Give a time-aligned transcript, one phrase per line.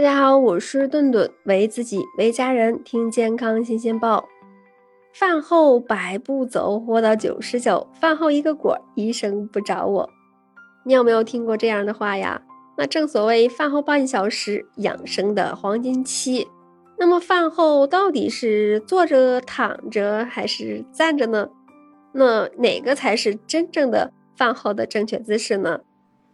[0.00, 4.26] 大家好，我是顿顿，为自己为家人听健康新鲜报。
[5.12, 7.86] 饭后百步走，活到九十九。
[7.92, 10.08] 饭后一个果，医生不找我。
[10.86, 12.40] 你有没有听过这样的话呀？
[12.78, 16.48] 那正所谓饭后半小时，养生的黄金期。
[16.98, 21.50] 那么饭后到底是坐着、躺着还是站着呢？
[22.12, 25.80] 那哪个才是真正的饭后的正确姿势呢？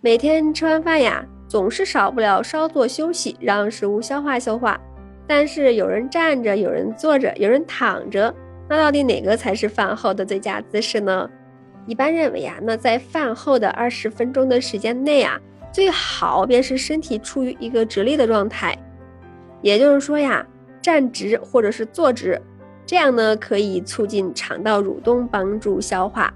[0.00, 1.26] 每天吃完饭呀。
[1.50, 4.80] 总是少不了稍作休息，让食物消化消化。
[5.26, 8.32] 但是有人站着，有人坐着，有人躺着，
[8.68, 11.28] 那到底哪个才是饭后的最佳姿势呢？
[11.86, 15.40] 一般认为呀，那在饭后的二十分钟的时间内啊，
[15.72, 18.78] 最好便是身体处于一个直立的状态，
[19.60, 20.46] 也就是说呀，
[20.80, 22.40] 站直或者是坐直，
[22.86, 26.32] 这样呢可以促进肠道蠕动，帮助消化。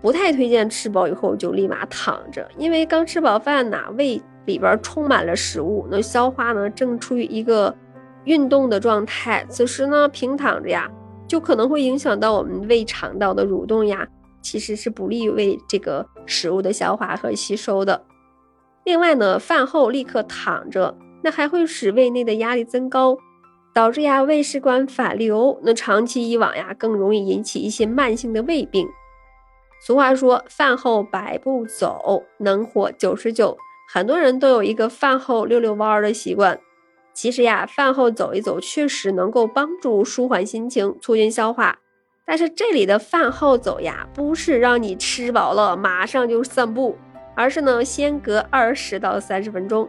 [0.00, 4.20] 不太推荐吃饱以后就立马躺着，因为刚吃饱饭呐，胃。
[4.46, 7.76] 里边充满了食物，那消化呢正处于一个
[8.24, 10.90] 运动的状态，此时呢平躺着呀，
[11.28, 14.08] 就可能会影响到我们胃肠道的蠕动呀，
[14.40, 18.06] 其实是不利于胃这个食物的消化和吸收的。
[18.84, 23.18] 另外呢，饭后立刻躺着，那还会使胃内的压力增高，
[23.74, 28.88] 导致呀胃食管反流，那长期以往呀更容易引起一些慢性的胃病。
[29.80, 33.56] 俗话说，饭后百步走，能活九十九。
[33.90, 36.60] 很多人都有一个饭后溜溜弯儿的习惯，
[37.14, 41.78] 其实呀，饭后走一走确实能够帮助舒缓心情、促进消化。
[42.26, 46.98] 但是这里的饭后走呀，不是让你吃饱了马上就散步，
[47.34, 49.88] 而是呢先隔二十到三十分钟。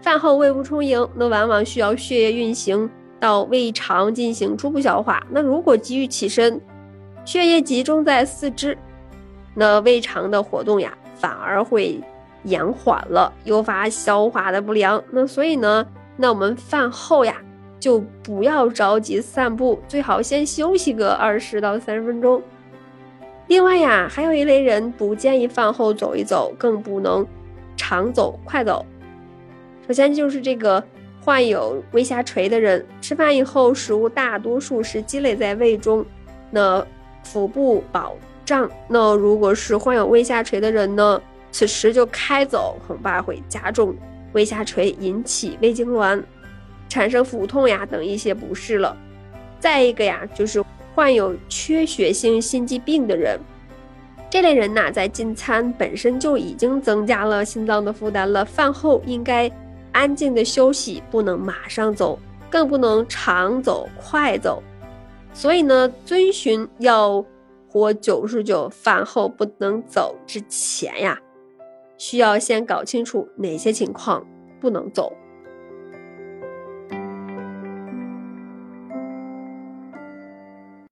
[0.00, 5.26] 饭后胃部充盈，那往往需要血液运行到胃肠进行初步消化。
[5.30, 6.60] 那如果急于起身，
[7.24, 8.78] 血液集中在四肢，
[9.56, 12.00] 那胃肠的活动呀，反而会。
[12.42, 15.02] 延缓了，诱发消化的不良。
[15.10, 15.84] 那所以呢，
[16.16, 17.34] 那我们饭后呀，
[17.80, 22.40] 就不要着急散步，最好先休息个二十到三十分钟。
[23.48, 27.26] 另外呀，还有一类人不建议饭后走一走，更不能
[27.76, 28.86] 长走快走。
[29.88, 30.80] 首先就是这个
[31.20, 36.06] 患有胃下垂的人，吃饭以后食物大多数是积累在胃中，
[36.52, 36.86] 那
[37.24, 38.14] 腹部饱
[38.46, 38.70] 胀。
[38.88, 41.20] 那如果是患有胃下垂的人呢？
[41.52, 43.94] 此时就开走，恐怕会加重
[44.32, 46.22] 胃下垂，引起胃痉挛，
[46.86, 48.94] 产生腹痛呀等一些不适了。
[49.58, 50.62] 再一个呀，就是
[50.94, 53.40] 患有缺血性心肌病的人，
[54.28, 59.50] 这类人呐，在进餐本身就已经增加了心脏的负担了，饭后应该
[59.92, 62.18] 安静的休息，不能马上走，
[62.50, 64.62] 更不能长走快走。
[65.32, 67.24] 所以呢，遵循要
[67.76, 71.20] 我九十九，饭后不能走之前呀。
[71.98, 74.26] 需要先搞清楚哪些情况
[74.58, 75.12] 不能走。